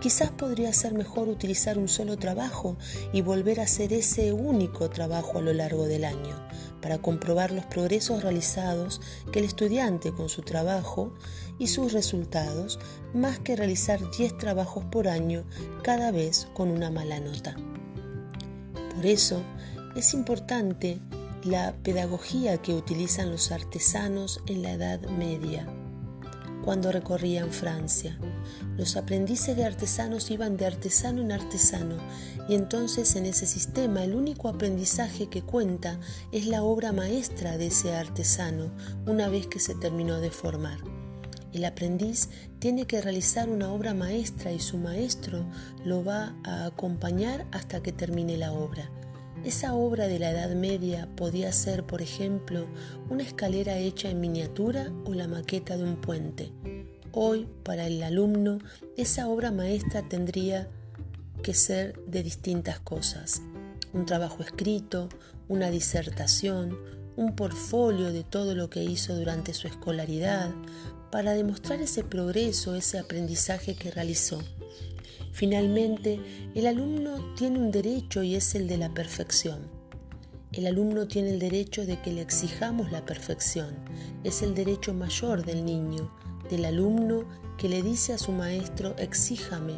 [0.00, 2.76] Quizás podría ser mejor utilizar un solo trabajo
[3.12, 6.36] y volver a hacer ese único trabajo a lo largo del año,
[6.80, 9.00] para comprobar los progresos realizados
[9.32, 11.14] que el estudiante con su trabajo
[11.58, 12.78] y sus resultados,
[13.14, 15.44] más que realizar 10 trabajos por año
[15.82, 17.56] cada vez con una mala nota.
[18.94, 19.42] Por eso
[19.94, 21.00] es importante
[21.44, 25.66] la pedagogía que utilizan los artesanos en la Edad Media
[26.66, 28.18] cuando recorrían Francia.
[28.76, 31.96] Los aprendices de artesanos iban de artesano en artesano
[32.48, 35.98] y entonces en ese sistema el único aprendizaje que cuenta
[36.32, 38.70] es la obra maestra de ese artesano
[39.06, 40.78] una vez que se terminó de formar.
[41.52, 42.28] El aprendiz
[42.58, 45.46] tiene que realizar una obra maestra y su maestro
[45.84, 48.90] lo va a acompañar hasta que termine la obra.
[49.42, 52.66] Esa obra de la Edad Media podía ser, por ejemplo,
[53.08, 56.52] una escalera hecha en miniatura o la maqueta de un puente.
[57.12, 58.58] Hoy, para el alumno,
[58.98, 60.68] esa obra maestra tendría
[61.42, 63.42] que ser de distintas cosas.
[63.92, 65.08] Un trabajo escrito,
[65.48, 66.78] una disertación,
[67.16, 70.50] un portfolio de todo lo que hizo durante su escolaridad,
[71.10, 74.42] para demostrar ese progreso, ese aprendizaje que realizó.
[75.32, 76.20] Finalmente,
[76.54, 79.70] el alumno tiene un derecho y es el de la perfección.
[80.52, 83.76] El alumno tiene el derecho de que le exijamos la perfección.
[84.24, 86.10] Es el derecho mayor del niño,
[86.50, 87.24] del alumno
[87.58, 89.74] que le dice a su maestro, exíjame,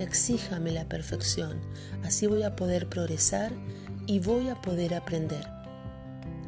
[0.00, 1.60] exíjame la perfección,
[2.02, 3.52] así voy a poder progresar
[4.06, 5.46] y voy a poder aprender.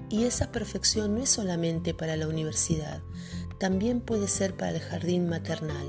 [0.08, 3.00] Y esa perfección no es solamente para la universidad,
[3.62, 5.86] también puede ser para el jardín maternal.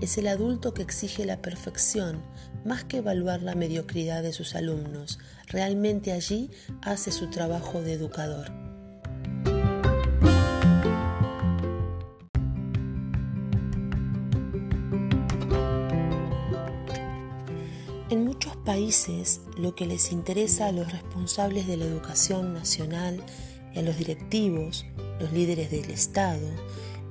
[0.00, 2.22] Es el adulto que exige la perfección,
[2.64, 5.18] más que evaluar la mediocridad de sus alumnos.
[5.46, 6.50] Realmente allí
[6.80, 8.71] hace su trabajo de educador.
[18.72, 23.22] Países lo que les interesa a los responsables de la educación nacional
[23.74, 24.86] y a los directivos,
[25.20, 26.48] los líderes del Estado,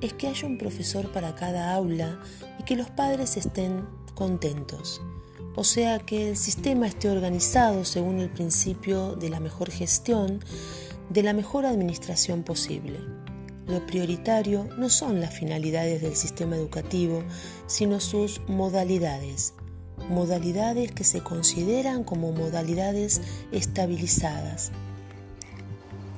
[0.00, 2.20] es que haya un profesor para cada aula
[2.58, 3.86] y que los padres estén
[4.16, 5.00] contentos.
[5.54, 10.40] O sea, que el sistema esté organizado según el principio de la mejor gestión,
[11.10, 12.98] de la mejor administración posible.
[13.68, 17.22] Lo prioritario no son las finalidades del sistema educativo,
[17.68, 19.54] sino sus modalidades
[20.08, 23.20] modalidades que se consideran como modalidades
[23.52, 24.72] estabilizadas.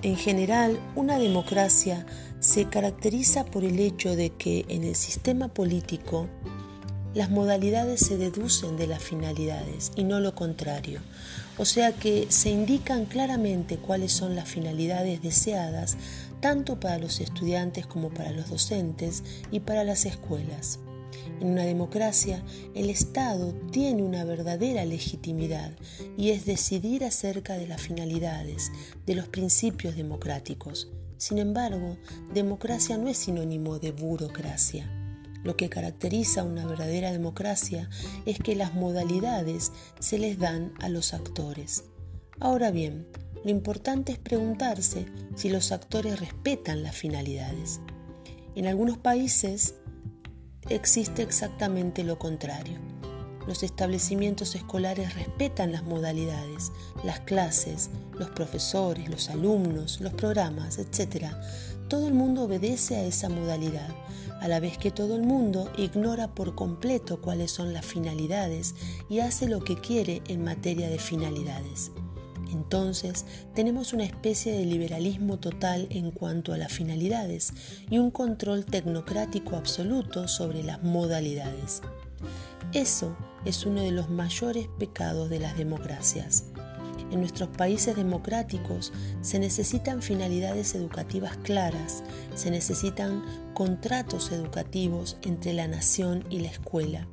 [0.03, 2.05] En general, una democracia
[2.41, 6.29] se caracteriza por el hecho de que en el sistema político
[7.15, 11.01] las modalidades se deducen de las finalidades y no lo contrario.
[11.57, 15.97] O sea que se indican claramente cuáles son las finalidades deseadas
[16.41, 20.81] tanto para los estudiantes como para los docentes y para las escuelas.
[21.41, 25.73] En una democracia, el Estado tiene una verdadera legitimidad
[26.17, 28.71] y es decidir acerca de las finalidades,
[29.05, 30.91] de los principios democráticos.
[31.19, 31.97] Sin embargo,
[32.33, 34.91] democracia no es sinónimo de burocracia.
[35.43, 37.91] Lo que caracteriza una verdadera democracia
[38.25, 41.85] es que las modalidades se les dan a los actores.
[42.41, 43.07] Ahora bien,
[43.45, 47.81] lo importante es preguntarse si los actores respetan las finalidades.
[48.55, 49.75] En algunos países,
[50.69, 52.79] existe exactamente lo contrario.
[53.47, 56.73] Los establecimientos escolares respetan las modalidades,
[57.05, 61.27] las clases, los profesores, los alumnos, los programas, etc.
[61.89, 63.89] Todo el mundo obedece a esa modalidad,
[64.41, 68.75] a la vez que todo el mundo ignora por completo cuáles son las finalidades
[69.11, 71.93] y hace lo que quiere en materia de finalidades.
[72.53, 73.25] Entonces
[73.55, 77.53] tenemos una especie de liberalismo total en cuanto a las finalidades
[77.91, 81.83] y un control tecnocrático absoluto sobre las modalidades.
[82.73, 86.45] Eso es uno de los mayores pecados de las democracias.
[87.11, 92.03] En nuestros países democráticos se necesitan finalidades educativas claras,
[92.35, 93.23] se necesitan
[93.55, 97.07] contratos educativos entre la nación y la escuela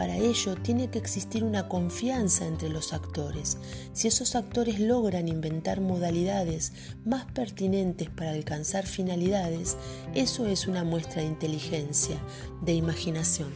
[0.00, 3.58] para ello tiene que existir una confianza entre los actores.
[3.92, 6.72] Si esos actores logran inventar modalidades
[7.04, 9.76] más pertinentes para alcanzar finalidades,
[10.14, 12.16] eso es una muestra de inteligencia,
[12.62, 13.50] de imaginación.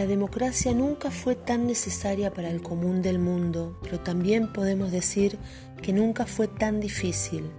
[0.00, 5.36] La democracia nunca fue tan necesaria para el común del mundo, pero también podemos decir
[5.80, 7.50] que nunca fue tan difícil,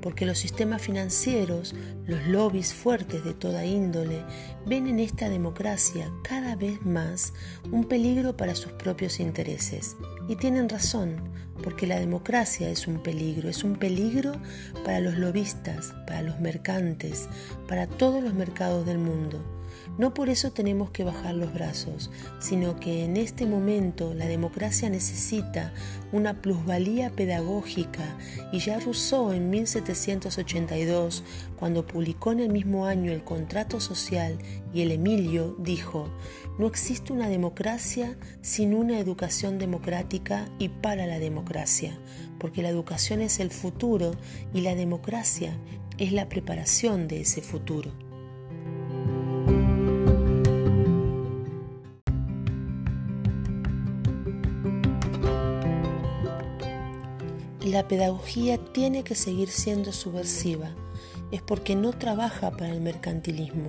[0.00, 1.74] porque los sistemas financieros,
[2.06, 4.22] los lobbies fuertes de toda índole,
[4.64, 7.32] ven en esta democracia cada vez más
[7.72, 9.96] un peligro para sus propios intereses.
[10.28, 11.16] Y tienen razón,
[11.62, 14.32] porque la democracia es un peligro, es un peligro
[14.84, 17.28] para los lobistas, para los mercantes,
[17.66, 19.55] para todos los mercados del mundo.
[19.98, 24.90] No por eso tenemos que bajar los brazos, sino que en este momento la democracia
[24.90, 25.72] necesita
[26.12, 28.18] una plusvalía pedagógica
[28.52, 31.24] y ya Rousseau en 1782,
[31.58, 34.38] cuando publicó en el mismo año el contrato social
[34.74, 36.10] y el Emilio, dijo,
[36.58, 41.98] no existe una democracia sin una educación democrática y para la democracia,
[42.38, 44.12] porque la educación es el futuro
[44.52, 45.58] y la democracia
[45.96, 48.05] es la preparación de ese futuro.
[57.76, 60.70] La pedagogía tiene que seguir siendo subversiva,
[61.30, 63.68] es porque no trabaja para el mercantilismo.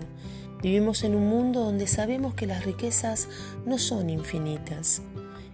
[0.64, 3.28] Vivimos en un mundo donde sabemos que las riquezas
[3.66, 5.02] no son infinitas.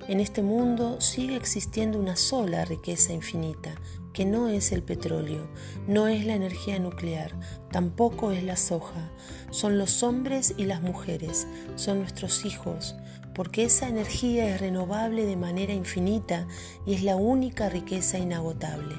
[0.07, 3.73] En este mundo sigue existiendo una sola riqueza infinita,
[4.13, 5.49] que no es el petróleo,
[5.87, 7.31] no es la energía nuclear,
[7.71, 9.09] tampoco es la soja,
[9.49, 12.95] son los hombres y las mujeres, son nuestros hijos,
[13.33, 16.47] porque esa energía es renovable de manera infinita
[16.85, 18.95] y es la única riqueza inagotable.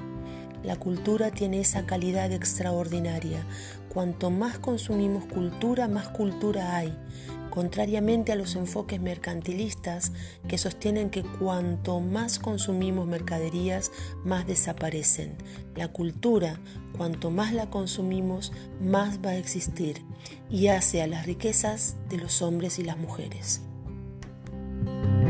[0.64, 3.46] La cultura tiene esa calidad extraordinaria.
[3.90, 6.96] Cuanto más consumimos cultura, más cultura hay.
[7.50, 10.10] contrariamente a los enfoques mercantilistas
[10.48, 13.92] que sostienen que cuanto más consumimos mercaderías,
[14.24, 15.36] más desaparecen.
[15.76, 16.58] La cultura,
[16.96, 20.02] cuanto más la consumimos, más va a existir
[20.50, 23.63] y hace a las riquezas de los hombres y las mujeres.
[24.84, 25.23] thank you